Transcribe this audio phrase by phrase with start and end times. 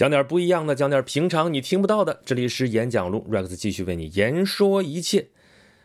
[0.00, 2.22] 讲点不一样的，讲点平常你听不到的。
[2.24, 5.28] 这里是演讲录，Rex 继续为你言说一切。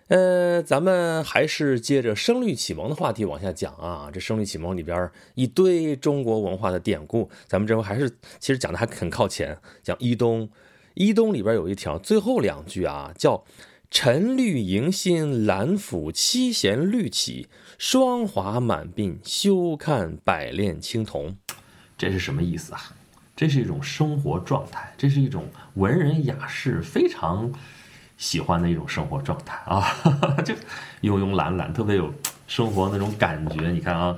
[0.07, 4.09] 呃，咱们还是接着声律启蒙的话题往下讲啊。
[4.13, 8.09] 这声律启蒙里边一堆中国文化的典故，咱们这回还是
[8.39, 10.49] 其实讲的还很靠前，讲一东。
[10.93, 13.43] 一东里边有一条最后两句啊，叫
[13.91, 21.35] “沉绿迎新，兰府七弦绿起，霜华满鬓，休看百炼青铜”。
[21.97, 22.95] 这是什么意思啊？
[23.35, 27.51] 这是一种生活状态，这是一种文人雅士非常
[28.17, 29.85] 喜欢的一种生活状态啊！
[30.45, 30.53] 就
[31.01, 32.13] 慵慵懒懒，特别有
[32.47, 33.71] 生活那种感觉。
[33.71, 34.17] 你看啊，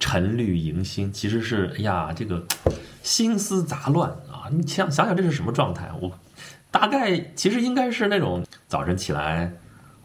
[0.00, 2.44] 沉绿迎新，其实是哎呀，这个
[3.02, 4.50] 心思杂乱啊！
[4.50, 5.88] 你想想想，这是什么状态？
[6.00, 6.10] 我
[6.72, 9.52] 大概其实应该是那种早晨起来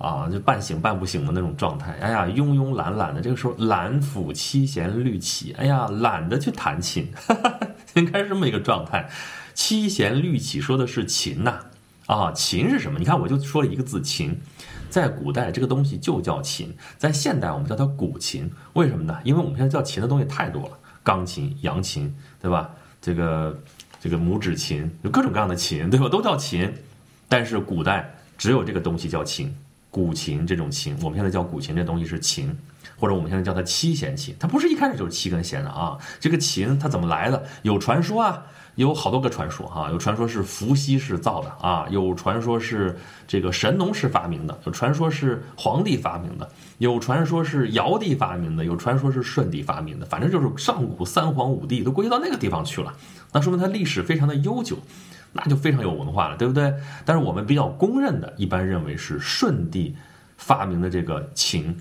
[0.02, 1.94] 啊，就半醒半不醒的那种状态。
[2.02, 7.08] 哎呀，慵慵懒懒的，这个时候懒府七弦绿起，哎呀，懒得去弹琴。
[7.94, 9.08] 应该是这么一个状态，
[9.54, 11.60] 七弦绿起说的是琴呐，
[12.08, 12.98] 啊，琴是什么？
[12.98, 14.36] 你看我就说了一个字琴，
[14.90, 19.20] 在古代这个东西就叫琴，在现代我们叫它古琴，为什么呢？
[19.24, 22.70] 因为我们现在叫琴的东西太多了，钢琴、扬琴，对吧？
[23.02, 23.60] 这个
[24.00, 26.08] 这个拇指琴，有各种各样的琴，对吧？
[26.08, 26.74] 都叫琴，
[27.28, 29.54] 但是古代只有这个东西叫琴，
[29.92, 32.58] 古琴这种琴，我们现在叫古琴这东西是琴。
[32.98, 35.98] 或者我们现在叫它七弦琴，它不是一开始就是七根弦的啊。
[36.20, 37.44] 这个琴它怎么来的？
[37.64, 38.44] 有传说啊，
[38.76, 39.90] 有好多个传说哈。
[39.90, 42.96] 有传说是伏羲氏造的啊，有传说是
[43.28, 50.06] 这个神农氏发明的，有传说是黄帝发明的，有传说是尧帝发明的，有传说是舜帝发明的。
[50.06, 52.94] 反正就是上古三皇五帝都归到那个地方去了，
[53.32, 54.78] 那说明它历史非常的悠久，
[55.34, 56.74] 那就非常有文化了，对不对？
[57.06, 59.96] 但是我们比较公认的，一般认为是舜帝
[60.38, 61.76] 发明的这个琴。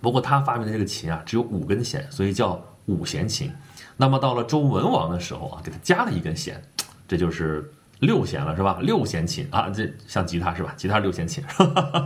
[0.00, 3.50] 不过他发明的这个琴啊，只有五根弦，所以叫五弦琴。
[3.96, 6.60] 那么到了周文王的时候啊，给他加了一根弦，
[7.06, 8.78] 这就是六弦了，是吧？
[8.80, 10.74] 六弦琴啊，这像吉他是吧？
[10.76, 11.44] 吉他六弦琴。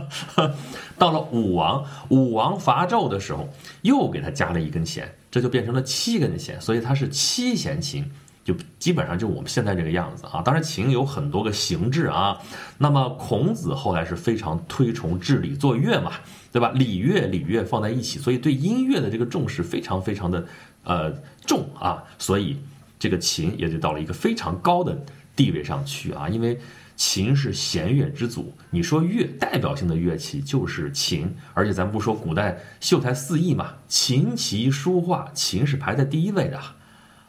[0.97, 3.47] 到了武王，武王伐纣的时候，
[3.81, 8.09] 又给他加了一根弦，这就变成了七根弦，所以它是七弦琴。
[8.47, 12.37] 就基本上就我们现在这个样子啊，当然琴有很多个形制啊。
[12.77, 16.13] 那么孔子后来是非常推崇治礼作乐嘛，
[16.49, 16.71] 对吧？
[16.73, 20.47] 礼乐礼乐放在一起，所以对音乐的这个重视非常非常的
[20.85, 21.11] 呃
[21.45, 22.01] 重啊。
[22.17, 22.57] 所以
[22.97, 24.97] 这个琴也就到了一个非常高的
[25.35, 26.29] 地位上去啊。
[26.29, 26.57] 因为
[26.95, 36.57] 琴是弦乐之祖，你说乐代表性的乐器就是琴，而且咱不说古代秀才四艺嘛，琴棋书画，琴是排在第一位的。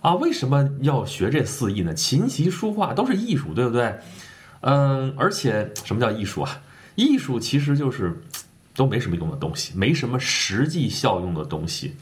[0.00, 1.92] 啊，为什么要学这四艺呢？
[1.92, 3.98] 琴棋书画都是艺术，对不对？
[4.60, 6.60] 嗯，而且什么叫艺术啊？
[6.94, 8.22] 艺术其实就是
[8.74, 11.96] 都没什么用的东西，没什么实际效用的东西，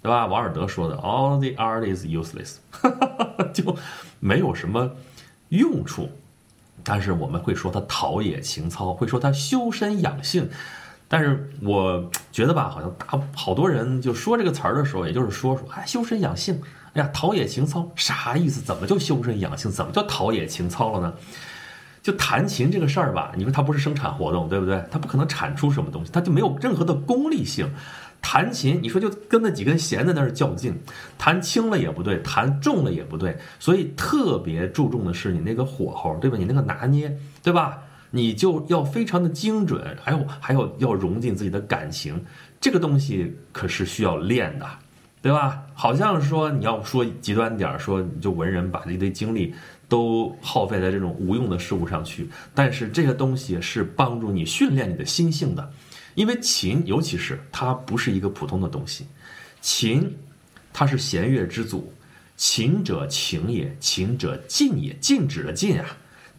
[0.00, 0.26] 对吧？
[0.26, 2.56] 王尔德说的，All the art is useless，
[3.52, 3.76] 就
[4.18, 4.90] 没有什么
[5.50, 6.10] 用处。
[6.82, 10.48] 但是我们会说它陶冶情操，会说它修身养性。
[11.06, 16.60] 但是我觉得吧，好像大好多人就说这个词儿的时候，也就是说说，哎，修身养性。
[16.94, 18.60] 呀，陶冶情操啥意思？
[18.60, 19.70] 怎么就修身养性？
[19.70, 21.14] 怎么叫陶冶情操了呢？
[22.02, 24.84] 就弹琴这个事儿吧，你说它不是生产活动，对不对？
[24.90, 27.70] 它不可能产出什么东西，它就没有任何的功利性。
[28.20, 30.78] 弹琴，你说就跟那几根弦在那儿较劲，
[31.18, 36.36] 弹轻了也不对，弹重了也不对，所以特别注重的是你那个火候，对吧？
[36.36, 37.78] 你那个拿捏，对吧？
[38.10, 42.24] 你就要非常的精准，还有还有要融进自己的感情，
[42.60, 44.66] 这个东西可是需要练的。
[45.22, 45.64] 对吧？
[45.72, 49.54] 好像说你要说极端点儿，说就文人把一堆精力
[49.88, 52.28] 都耗费在这种无用的事物上去。
[52.52, 55.72] 但是这些东西是帮助你训练你的心性的，
[56.16, 59.06] 因为琴，尤其是它不是一个普通的东西，
[59.60, 60.12] 琴，
[60.72, 61.92] 它是弦乐之祖，
[62.36, 65.86] 琴者情也，琴者禁也，禁止的禁啊。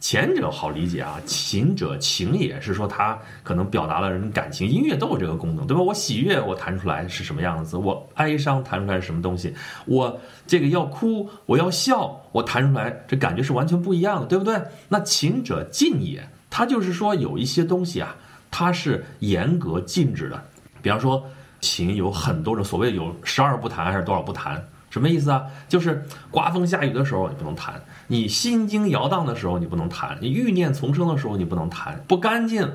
[0.04, 5.82] 前者好理解啊，琴者情也是说他可能表达了人感情，音乐都有这个功能，对吧？
[5.82, 9.54] 我喜悦，我弹出来是什么样子；我哀伤，弹出来是什么东西；
[9.86, 14.62] 我这个要哭，我要笑，我弹出来这感觉是完全不一样的，对不对？
[14.90, 18.14] 那琴者禁也，它就是说有一些东西啊，
[18.52, 20.44] 它是严格禁止的。
[20.82, 21.26] 比方说，
[21.62, 24.62] 琴有很多种，所谓有十二不弹还是多少不弹？
[24.94, 25.48] 什么意思啊？
[25.68, 32.72] 就是刮风下雨的时候你不能弹，你心惊摇荡的时候你不能弹，你欲念丛生的时候你不能弹，不干净，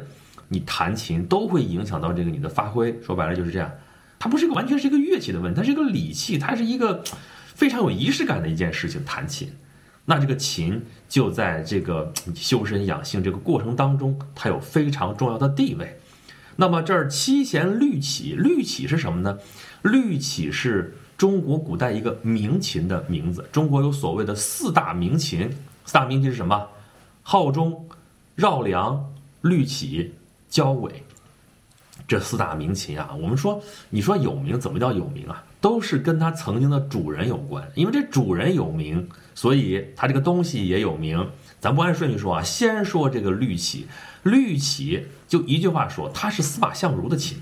[0.48, 3.00] 你弹琴都会影响到这个你的发挥。
[3.00, 3.70] 说白了就是这样，
[4.18, 7.04] 它不是一个完全是一个乐器的问题，它是一个礼器，它是一个
[7.54, 9.00] 非常有仪式感的一件事情。
[9.04, 9.52] 弹琴，
[10.04, 16.00] 那这个琴就在这个修身养性这个过程当中，它有非常重要的地位。
[16.56, 19.38] 那么这儿七弦律起，律起是什么呢？
[19.82, 20.96] 律起是。
[21.18, 23.44] 中国古代一个名琴的名字。
[23.50, 25.50] 中国有所谓的四大名琴，
[25.84, 26.66] 四大名琴是什么？
[27.24, 27.86] 号钟、
[28.36, 29.12] 绕梁、
[29.42, 30.14] 绿绮、
[30.48, 31.02] 交尾。
[32.06, 33.60] 这四大名琴啊，我们说，
[33.90, 35.44] 你说有名，怎么叫有名啊？
[35.60, 41.28] 都是跟它曾经的主人有关，因为这主人有名，所以它这个东西也有名。
[41.58, 43.88] 咱不按顺序说啊，先说这个绿绮，
[44.22, 47.38] 绿绮就一句话说，它是司马相如的琴。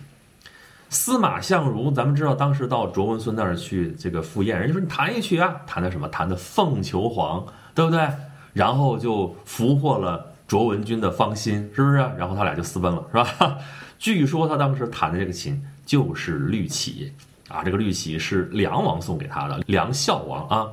[0.97, 6.09] 司马相如，咱们知道当时到卓文孙那儿去这个赴宴，人家说你弹一曲啊，弹的什么？
[6.09, 7.45] 弹的凤求凰，
[7.75, 8.09] 对不对？
[8.55, 11.99] 然后就俘获了卓文君的芳心，是不是？
[12.17, 13.59] 然后他俩就私奔了，是吧？
[14.01, 17.13] 据说他当时弹的这个琴就是绿绮
[17.49, 20.69] 啊，这个绿绮是梁王送给他的，梁孝王啊，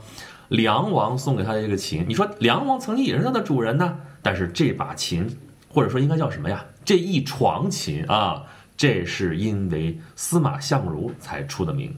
[0.48, 5.38] 梁王送给他的这个琴，你说梁王曾经也是他的主人呢，但是这把琴
[5.68, 6.64] 或者说应该叫什么呀？
[6.86, 8.44] 这一床琴啊，
[8.75, 11.96] 这是因为司马相如才出的名，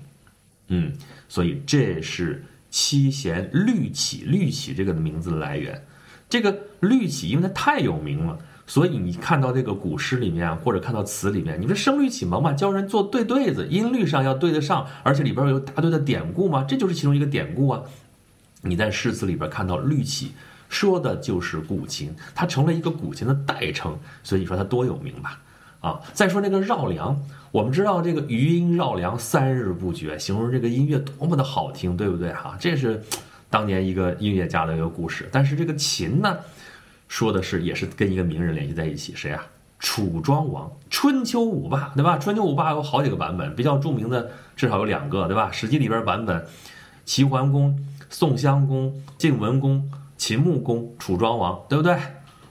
[0.67, 0.93] 嗯，
[1.27, 5.81] 所以这是七弦绿绮，绿绮这个名字的来源，
[6.29, 8.37] 这个绿绮因为它太有名了。
[8.67, 17.83] 所以你看到这个古诗里面，或者看到词里面，你说声律启蒙嘛，教人做对对子，音律上要对得上，而且里边有大堆的典故嘛，这就是其中一个典故啊。
[18.61, 20.31] 你在诗词里边看到律启，
[20.67, 25.39] 说的就是古琴，它成了一个古琴的代称，所以你说它多有名吧？
[25.85, 27.15] 啊，再说那个绕梁，
[27.51, 32.57] 我们知道这个余音绕梁三日不绝，形容这个音乐多么的好听，对不对哈？
[32.59, 32.99] 这是
[33.51, 36.35] 当年一个音乐家的一个故事，但是这个琴呢？
[37.07, 39.45] 说的是，也是跟一个名人联系在一起，谁啊？
[39.77, 42.17] 楚庄王，春秋五霸，对吧？
[42.17, 45.51] 春秋五霸有好几个版本，比较著名的至少有两个，对吧？
[45.51, 46.43] 史记里边版本，
[47.05, 47.77] 齐桓公、
[48.09, 49.87] 宋襄公、晋文公、
[50.17, 51.95] 秦穆公、楚庄王，对不对？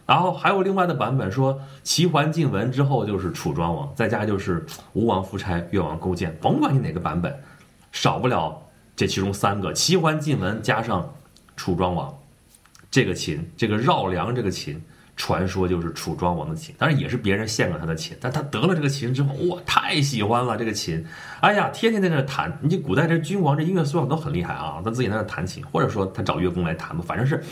[0.07, 7.35] 然后还有另外的版本说，齐桓晋文之后就是楚庄王，再加就是吴王夫差、越王勾践，甭管你哪个版本，
[7.91, 8.61] 少不了
[8.95, 11.11] 这其中三个：齐桓晋文加上
[11.57, 12.15] 楚庄王。
[12.91, 14.81] 这个秦，这个绕梁这个秦，
[15.17, 18.17] 传说就是楚庄王的琴，当然也是别人献给他的琴。
[18.21, 21.05] 但他得了这个琴之后，哇，太喜欢了这个琴，
[21.41, 22.59] 哎呀，天天在那弹。
[22.63, 27.43] 你古代这君王这音乐素养都很厉害啊，他自己在那弹琴，或者说他找乐工来弹吧，反正是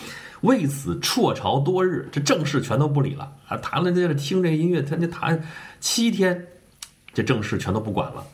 [0.40, 5.40] 为此辍朝多日，这正事全都不理了啊，弹了在这听这个音乐，他就弹
[5.78, 6.44] 七天，
[7.14, 8.24] 这正事全都不管了。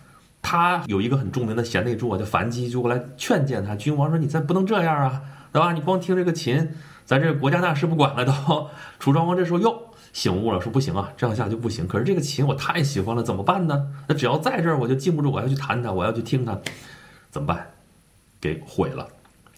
[0.41, 3.75] 他有一个很著名的贤内助啊，叫樊姬，就过来劝谏他。
[3.77, 5.21] 君王说：“你再不能这样啊，
[5.53, 5.73] 对吧？
[5.73, 6.71] 你光听这个琴。”
[7.09, 8.69] 咱这国家大事不管了都，
[9.01, 11.89] 楚庄王这时候又醒悟了，说不行啊，这样下去不行。
[11.89, 13.89] 可是这个琴我太喜欢了，怎么办呢？
[14.07, 16.61] 那只要在这儿，我就禁不住，我要去弹它，我要去听它，
[17.31, 17.67] 怎么办？
[18.39, 19.09] 给毁了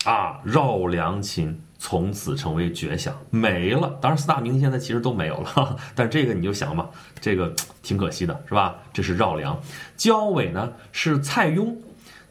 [0.05, 0.41] 啊！
[0.45, 3.99] 绕梁琴从此成为绝响，没了。
[4.01, 6.89] 当然四大名现在其实都没有了， 但这个你就想吧，
[7.21, 7.53] 这个
[7.83, 8.77] 挺可惜的，是吧？
[8.93, 9.61] 这是绕梁，
[9.97, 11.75] 交尾呢是蔡邕。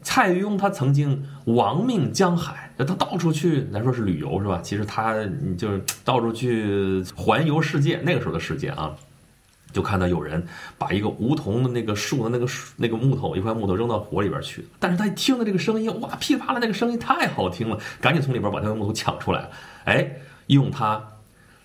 [0.02, 4.60] 蔡邕他曾经亡命江海，他到处去，咱说是旅游是吧？
[4.62, 5.14] 其实他
[5.58, 8.00] 就是到处去环游世界。
[8.02, 8.94] 那个时候的世界啊，
[9.72, 10.42] 就看到有人
[10.78, 19.48] 把一个梧桐的那个树的那个那个木头一块木头扔到火里边去，但是他一听到这个声音，哇，噼啪啦，那个声音太好听了，赶紧从里边把那个木头抢出来，
[19.84, 20.10] 哎，
[20.46, 21.02] 用它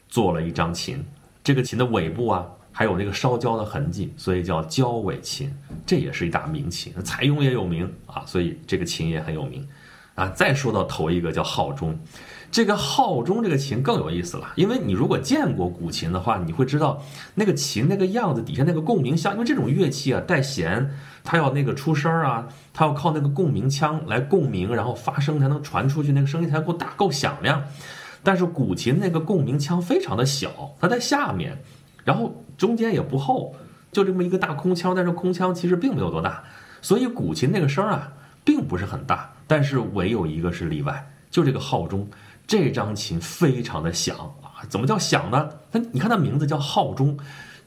[0.10, 1.04] 做了一张琴。
[1.44, 2.46] 这个琴的尾部啊。
[2.78, 5.50] 还有那个烧焦的痕迹，所以叫焦尾琴，
[5.86, 6.92] 这也是一大名琴。
[7.06, 9.66] 采用也有名啊，所以这个琴也很有名
[10.14, 10.28] 啊。
[10.32, 11.98] 再说到头一个叫号钟，
[12.52, 17.02] 这个号钟这个琴更有意思了，因为你如果见过古琴的话，你会知道
[17.34, 27.64] 那个琴那个样子底下那个共鸣箱，因为这种乐器啊带弦，它要那个出声啊，它要靠那个共鸣腔来共鸣，然后发声才能传出去，那个声音才够大够响亮。
[28.22, 31.58] 但是古琴那个共鸣腔非常的小，它在下面。
[32.06, 33.54] 然后中间也不厚，
[33.92, 36.42] 就这么一个大空腔，但是空腔其实并没有多大，
[36.82, 38.14] 所以古琴那个声啊
[38.46, 39.34] 并不是很大。
[39.48, 42.08] 但是唯有一个是例外，就这个号钟，
[42.48, 44.64] 这张琴非常的响啊！
[44.70, 45.50] 怎么叫响呢？
[45.72, 47.18] 它你看它名字叫号钟，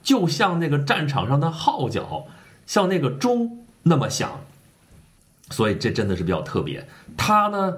[0.02, 2.24] 就像那个战场上的号角，
[2.66, 4.40] 像那个钟那么响，
[5.50, 6.86] 所以这真的是比较特别。
[7.16, 7.74] 它呢？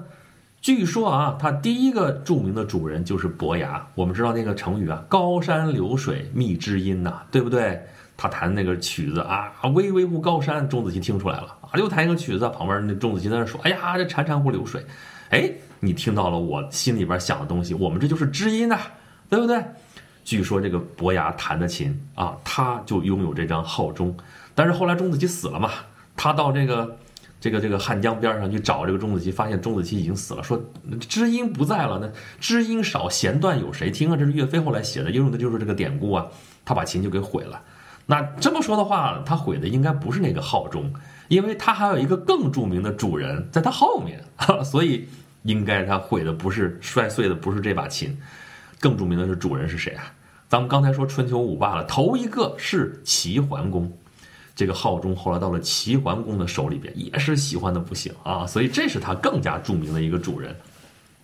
[0.61, 3.83] 据说啊，他第一个著名的主人就是伯牙。
[3.95, 7.81] 我们知道那个成语啊，“高山流水觅知音”呐，对不对？
[8.15, 14.85] 他弹那个曲子啊，“巍巍乎高山”，钟子期听出来了啊，又弹一个曲子，旁边那钟子期在那说：“哎呀，这潺潺乎流水。”
[15.29, 18.77] 哎，你听到了我心里边想的东西，我们这就是知音呐，
[19.31, 19.59] 对不对？
[20.23, 24.15] 据说这个伯牙弹的琴啊，他就拥有这张号钟，
[24.53, 25.71] 但是后来钟子期死了嘛，
[26.15, 26.95] 他到这个。
[27.41, 30.43] 这个这个汉江边上去找这个钟子期，发现钟子期已经死了。
[30.43, 30.63] 说
[30.99, 32.07] 知音不在了，那
[32.39, 34.15] 知音少，弦断有谁听啊？
[34.15, 36.27] 这是岳飞后来写的，用的就是这个典故啊。
[36.63, 37.59] 他把琴就给毁了。
[38.05, 40.93] 那这么说的话，他毁的应该不是那个号钟，
[41.29, 44.23] 因为他还有一个更著名的主人在他后面，
[44.63, 45.07] 所以
[45.41, 48.15] 应该他毁的不是摔碎的不是这把琴，
[48.79, 50.13] 更著名的是主人是谁啊？
[50.47, 53.91] 咱们刚才说春秋五霸了，头一个是齐桓公。
[54.55, 60.55] 这个浩中后来到了齐桓公的手里边，也是喜欢的不行啊，所以这是他更加著名的一个主人，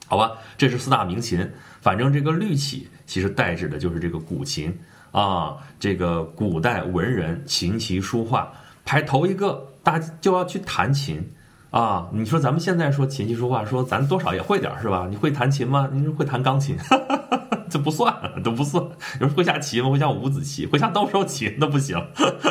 [0.07, 0.31] 好吧？
[0.57, 1.47] 这是四大名琴，
[1.81, 4.75] 反正这个绿绮其实代指的就是这个古琴
[5.11, 8.51] 啊，这个古代文人琴棋书画
[8.85, 11.21] 排头一个，大家就要去弹琴
[11.69, 12.09] 啊。
[12.13, 15.07] 你说咱们现在说琴棋书画，说咱多少也会点是吧？
[15.09, 15.89] 你会弹琴吗？
[15.91, 16.77] 你会弹钢琴？
[17.69, 18.83] 这不算，都不算。
[19.19, 19.89] 你说会下棋吗？
[19.89, 21.97] 会下五子棋，会下斗兽棋 那不行。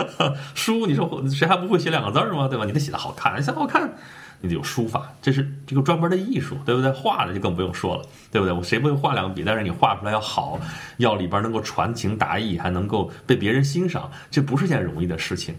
[0.54, 2.48] 书，你说谁还不会写两个字吗？
[2.48, 2.64] 对吧？
[2.64, 3.92] 你得写的好看，写好看，
[4.40, 6.90] 你得有书法，这是这个专门的艺术，对不对？
[6.90, 8.52] 画的就更不用说了，对不对？
[8.52, 9.42] 我谁不会画两笔？
[9.44, 10.60] 但是你画出来要好，
[10.98, 15.54] 要里边能够传情达意，还能够被别人欣赏，这不是件容易的事情。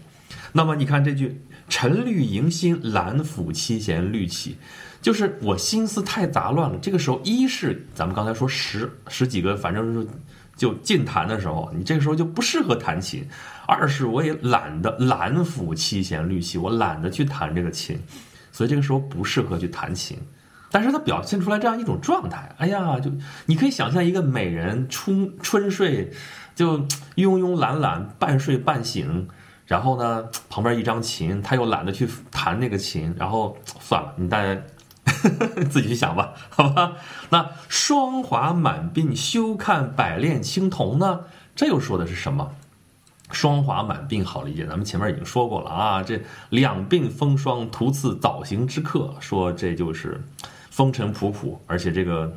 [0.52, 4.56] 那么你看这句“沉绿迎新，兰抚七弦绿绮”。
[5.00, 6.76] 就是我心思太杂乱了。
[6.82, 10.06] 这个时候，一是咱们刚才说十十几个，反正是
[10.56, 13.22] 就尽弹的时候，你这个时候就不适合弹琴；
[13.66, 17.96] 二是我也懒得懒抚七弦绿绮，我懒得去弹这个琴，
[18.50, 20.18] 所以这个时候不适合去弹琴。
[20.70, 23.08] 但是它表现出来这样一种状态，哎呀，就
[23.46, 26.10] 你可以想象一个美人春春睡，
[26.56, 26.76] 就
[27.14, 29.28] 慵慵懒懒，半睡半醒，
[29.64, 34.60] 然后呢旁边一张琴，他又懒得去弹那个琴，然后算了，你大家。
[35.70, 36.92] 自己去想吧，好吧。
[37.30, 41.20] 那霜华满鬓休看百炼青铜呢？
[41.54, 42.52] 这又说的是什么？
[43.30, 46.02] 霜华满鬓好理解，咱们前面已经说过了啊。
[46.02, 46.20] 这
[46.50, 50.18] 两鬓风霜，徒次早行之客，说这就是
[50.70, 52.32] 风尘仆仆，而且这个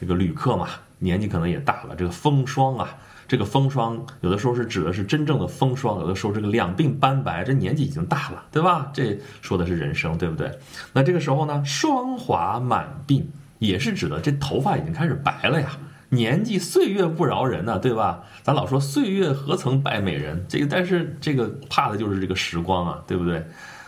[0.00, 2.88] 这个旅客嘛，年纪可能也大了，这个风霜啊。
[3.28, 8.90] 这个风霜有的时候是指的是真正的风霜，有的时候这个两鬓斑白，这年纪已经大了，对吧？
[8.92, 10.50] 这说的是人生，对不对？
[10.92, 13.24] 那这个时候呢，霜华满鬓
[13.58, 15.78] 也是指的这头发已经开始白了呀，
[16.10, 18.22] 年纪岁月不饶人呢，对吧？
[18.42, 23.42] 咱老说岁月何曾败美人，这个但是这个怕的就是这个时光啊，对不对？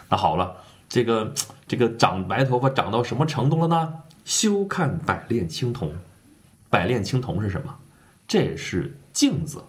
[0.08, 0.54] 那好了，
[0.88, 1.30] 这个
[1.66, 3.92] 这个长白头发长到什么程度了呢？
[4.24, 5.92] 休看百炼青铜，
[6.70, 7.74] 百炼青铜是什么？
[8.26, 8.96] 这是。
[9.14, 9.62] 镜子，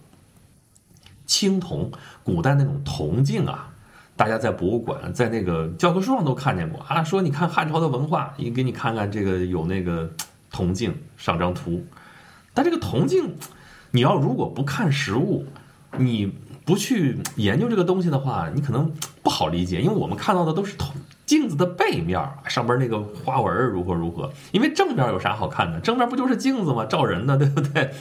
[1.24, 1.90] 青铜，
[2.22, 3.72] 古代那种铜镜啊，
[4.16, 7.02] 大家在博物馆、在那个教科书上都看见过啊。
[7.02, 10.10] 说你看汉朝的文化，你给你看看这个有那个
[10.50, 11.82] 铜镜，上张图。
[12.52, 13.36] 但这个铜镜，
[13.92, 15.46] 你要如果不看实物，
[15.96, 16.32] 你
[16.64, 19.80] 不去研究这个东西的话，你可能不好理解。
[19.80, 20.92] 因为我们看到的都是铜
[21.24, 24.32] 镜子的背面，上边那个花纹如何如何。
[24.50, 25.78] 因为正面有啥好看的？
[25.78, 26.84] 正面不就是镜子吗？
[26.86, 27.92] 照人的，对不对？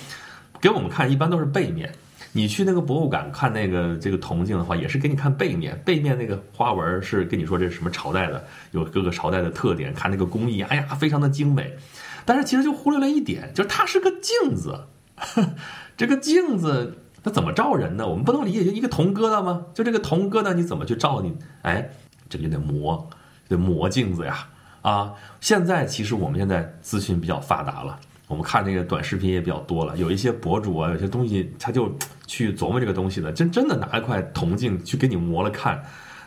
[0.65, 1.93] 给我们看一般都是背面，
[2.31, 11.77] 你去那个博物馆看那个这个铜镜的话，也是给你看背面，背面那个花纹是跟你说这是什么朝代的，有各个朝代的特点，看那个工艺，哎呀，非常的精美。
[12.25, 14.88] 但是其实就忽略了一点，就是它是个镜子，
[15.95, 18.07] 这个镜子它怎么照人呢？
[18.07, 19.67] 我们不能理解就一个铜疙瘩吗？
[19.75, 21.38] 就这个铜疙瘩你怎么去照你？
[21.62, 21.91] 哎，
[22.27, 23.07] 这个得磨，
[23.48, 24.48] 得磨镜子呀！
[24.81, 28.00] 啊，现在其实我们现在资讯比较发达了。
[28.27, 35.84] 我们看那个短视频也比较多了，有一些博主啊，有些东西他就去琢磨这个东西的，真真的拿一块铜镜去给你磨了看，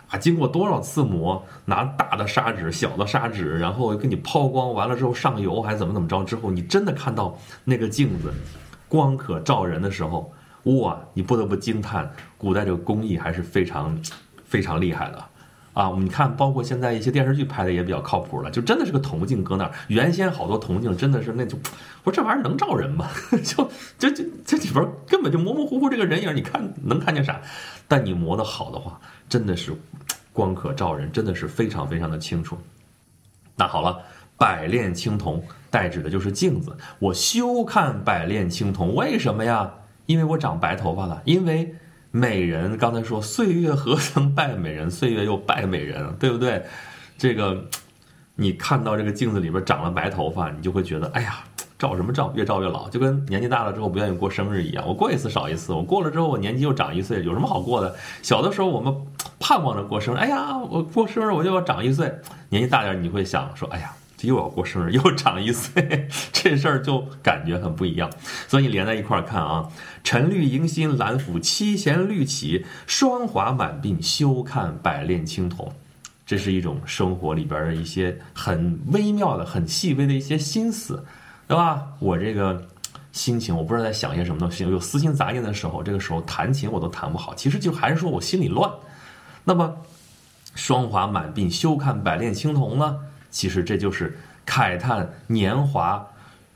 [0.09, 8.33] 啊，经过多少次磨，拿大的砂纸、小的砂纸，然后给你抛光，完了之后上油还是怎么怎么着，之后你真的看到那个镜子
[8.89, 14.01] 光可照人的时候，哇，你不得不惊叹，古代这个工艺还是非常
[14.45, 15.25] 非常厉害的。
[15.79, 19.71] 啊，我们看，包括现在一些电视剧拍的也比较靠谱了，就真的是个铜镜搁那儿。
[19.87, 21.57] 原先好多铜镜真的是那就，
[22.03, 23.09] 我说这玩意儿能照人吗？
[23.45, 27.41] 就这这这里边根本就模模糊糊这个人影，你看能看见啥？
[27.87, 29.73] 但你磨得好的话，真的是
[30.33, 32.59] 光可照人，真的是非常非常的清楚。
[33.55, 34.01] 那好了，
[34.37, 36.77] 百炼青铜代指的就是镜子。
[36.99, 39.73] 我休看百炼青铜，为什么呀？
[40.07, 41.73] 因为我长白头发了，因为。
[42.11, 46.65] 美人刚才说岁月何曾败美人，岁月又败美人，对不对？
[47.19, 47.65] 这个
[48.35, 51.45] 你看到这个镜子里边长了白头发，你就会觉得，哎呀，
[51.79, 54.87] 照什么照，越照越老，就跟年纪大了之后不愿意过生日一样。
[54.87, 57.95] 我过一次少一次，我过了之后我年纪又长一岁，有什么好过的？
[58.23, 58.95] 小的时候我们
[59.39, 62.13] 盼望着过生日，哎呀，我过生日我就要长一岁。
[62.49, 63.93] 年纪大点你会想说，哎呀。
[64.19, 68.11] 这又要过生日， 又长一岁，这事儿就感觉很不一样。
[68.49, 69.67] 所以连在一块儿看啊，
[70.03, 75.73] 沉绿迎新，兰抚七弦绿绮，霜华满鬓，休看百炼青铜。
[76.27, 81.03] 这是一种生活里边的一些很微妙的、很细微的一些心思，
[81.47, 81.87] 对吧？
[82.01, 82.63] 我这个
[83.13, 87.35] 心情，我不知道在想些什么东西，有私心杂念的时候，这个时候弹琴我都弹不好。
[87.35, 88.69] 其实就还是说我心里乱。
[89.45, 89.75] 那么。
[90.55, 92.99] 霜华满鬓，休看百炼青铜呢？
[93.31, 94.17] 其实这就是
[94.47, 96.07] 慨叹年华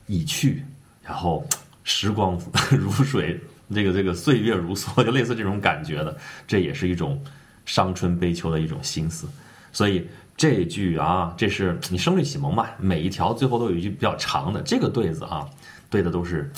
[0.07, 0.65] 已去，
[1.03, 1.45] 然后
[1.83, 2.39] 时光
[2.71, 3.39] 如水，
[3.73, 6.17] 这个这个岁月如梭，就类似这种感觉的。
[6.47, 7.21] 这也是一种
[7.65, 9.27] 伤春悲秋的一种心思。
[9.71, 12.67] 所以这句啊，这是你声律启蒙嘛？
[12.77, 15.47] 每一条最后都有一句比较长的这个对子啊，
[15.89, 16.51] 对的都是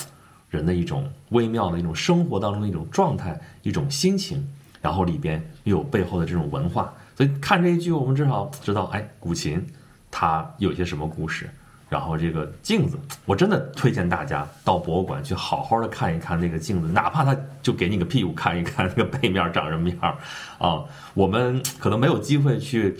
[0.50, 4.46] 人的一种微妙的一种生活当中的一种状态、一种心情，
[4.80, 6.92] 然后里边又有背后的这种文化。
[7.16, 9.64] 所以看这一句，我们至少知道，哎，古琴
[10.18, 11.50] 它有些什么故事。
[11.90, 20.18] 然后这个镜子， 我真的推荐大家到博物馆去好好的看一看那个镜子，哪怕它就给你个屁股看一看，那个背面长什么样
[20.58, 20.82] 啊？
[21.12, 22.96] 我们可能没有机会去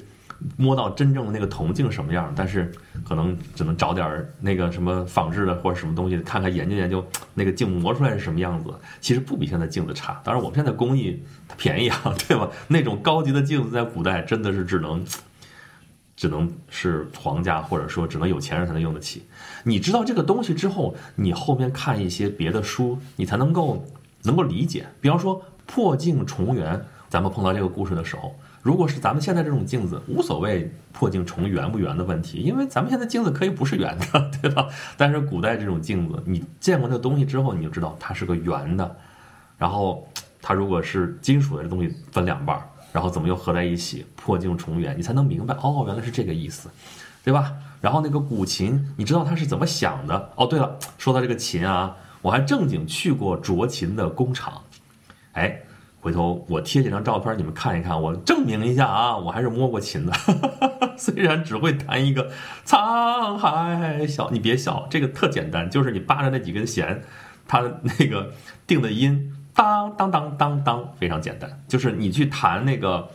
[0.57, 2.71] 摸到真正的那个铜镜什么样，但是
[3.03, 7.05] 可能只能找点那个什么仿制的或者什么东西看看研究研究
[7.35, 8.73] 那个镜磨出来是什么样子。
[9.01, 12.49] 其实不比现在镜子差，当然我们现在工艺它便宜啊， 对吧？
[12.69, 15.05] 那种高级的镜子在古代真的是只能。
[16.17, 19.27] 只能是皇家，或者说只能有钱人才能用得起。
[19.63, 23.85] 你知道这个东西之后，你后面看一些别的书，你才能够
[24.23, 24.87] 能够理解。
[25.01, 34.69] 比方说破镜重圆，咱们碰到这个故事的时候，如果是咱们现在这种镜子，无所谓破镜重圆不圆的问题，因为咱们现在镜子可以不是圆的，对吧？
[34.97, 38.97] 但是古代这种镜子，你见过那东西之后，你就知道它是个圆的。
[39.59, 40.07] 然后
[40.41, 42.63] 它如果是金属的这东西，分两半儿。
[42.97, 44.07] 然后怎么又合在一起？
[44.17, 46.71] 破镜重圆，你才能明白哦，原来是这个意思，
[47.23, 47.53] 对吧？
[47.83, 50.33] 然后那个古琴，你知道它是怎么想的？
[50.35, 54.63] 哦，对了，说到这个琴啊，我还正经去过琢琴的工厂，
[55.33, 55.61] 哎，
[56.01, 60.13] 回头我贴几张照片，你们看一看，我证明一下啊，我还是摸过琴的，
[60.97, 62.31] 虽然只会弹一个
[62.65, 67.03] 沧海笑，你别笑，这个特简单，就是你扒着那几根弦，
[67.47, 68.33] 它那个
[68.67, 69.35] 定的音。
[69.57, 73.09] 当当当当当，非常简单，就是你去弹那个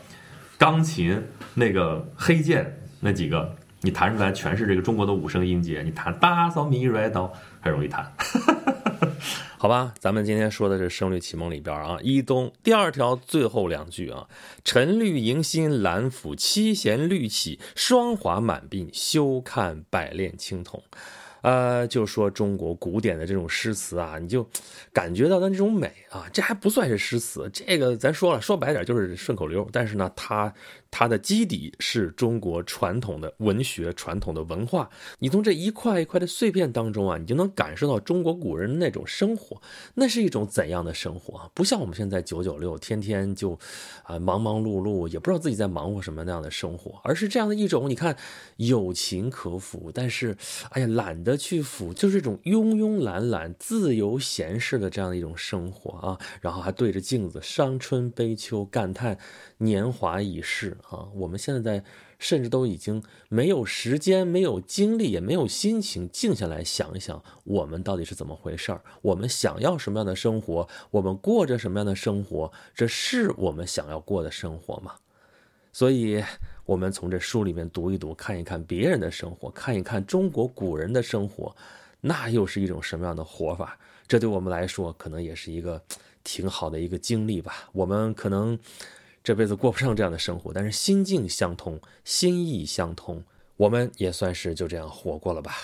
[0.58, 5.84] 钢琴那个黑键那几个，你弹出来全是这个中国的五声音阶。
[5.84, 7.32] 你弹大嗦咪瑞哆，
[7.62, 8.12] 很容易弹。
[9.58, 14.28] 好吧，咱们今天说的是《声律启蒙》里边啊，一东第二条最后两句啊，
[14.66, 20.82] 沉绿迎新，兰府七弦绿起，霜华满鬓，休看百炼青铜。
[21.42, 24.48] 呃，就说中国古典的这种诗词啊，你就
[24.94, 29.68] 感觉到的这种美啊，这还不算是诗词，这个咱说了，说白点就是顺口溜。
[29.72, 30.54] 但是呢，它。
[30.94, 34.90] 它的基底是中国传统的文学、传统的文化。
[35.20, 39.62] 你从这一块一块的碎片当中啊，你就能感受到中国古人那种生活，
[39.96, 41.50] 那是一种怎样的生活？
[41.54, 43.58] 不像我们现在九九六，天天就
[44.04, 48.14] 啊忙忙碌碌，也不知道自己在忙活什么那样的生活，而是这样的一种，你看
[48.58, 50.36] 有情可抚，但是
[50.72, 56.20] 哎呀懒得去抚，就是一种慵慵懒懒、自由闲适的这样的一种生活啊。
[56.42, 59.18] 然后还对着镜子伤春悲秋，感叹
[59.58, 60.78] 年华已逝。
[60.90, 61.84] 啊，我们现在
[62.20, 68.82] 甚至都已经没有时间、没有精力、也没有心情静下来想一想，我们到底是怎么回事儿？
[69.02, 70.68] 我们想要什么样的生活？
[70.92, 72.52] 我们过着什么样的生活？
[72.76, 74.96] 这是我们想要过的生活吗？
[75.74, 76.22] 所以，
[76.72, 81.54] 我们从这书里面读一读，看一看别人的生活，看一看中国古人的生活，
[82.00, 83.78] 那又是一种什么样的活法？
[84.08, 85.82] 这对我们来说，可能也是一个
[86.24, 87.70] 挺好的一个经历吧。
[87.74, 88.58] 我们可能。
[89.24, 93.24] 这辈子过不上这样的生活，但是心境相通，心意相通，
[93.56, 95.58] 我们也算是就这样活过了吧？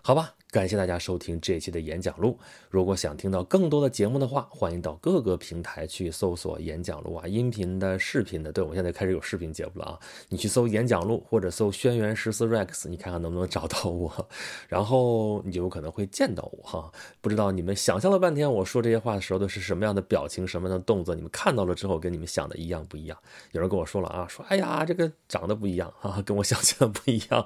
[0.00, 0.34] 好吧。
[0.54, 2.38] 感谢大家收听这一期的演讲录。
[2.70, 8.52] 如果想听到更多的节目的话，欢迎到各个平台去搜索演讲录啊，音频的、视频的。
[8.52, 14.28] 对我们现在开始有视频节目了啊，你去搜演讲录或者搜轩辕十四 Rex，你看看能不能找到我，
[14.68, 16.92] 然后你就有可能会见到我哈。
[17.20, 21.16] 不知道你们想象了半天我说这些话的时候都是什么样的表情、什么样的动作？
[21.16, 23.18] 你们看到了之后跟你们想的一样不一样？
[23.50, 27.44] 有人跟我说了啊，说哎呀这个长得不一样啊，跟我想象的不一样，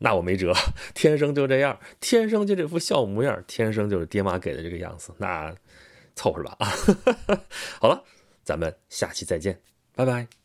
[0.00, 0.52] 那我没辙，
[0.92, 2.41] 天生就这样，天生。
[2.46, 5.54] 就这副笑模样，天生就是爹妈给的这个样子，那
[6.14, 6.68] 凑合吧啊！
[7.80, 8.02] 好了，
[8.44, 9.58] 咱们下期再见，
[9.94, 10.41] 拜拜。